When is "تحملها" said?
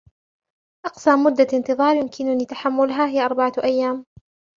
2.45-3.07